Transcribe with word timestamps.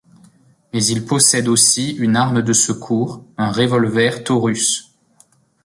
Mais 0.73 0.83
il 0.85 1.05
possède 1.05 1.47
aussi 1.47 1.91
une 1.91 2.15
arme 2.15 2.41
de 2.41 2.53
secours, 2.53 3.23
un 3.37 3.51
révolver 3.51 4.23
Taurus. 4.23 4.95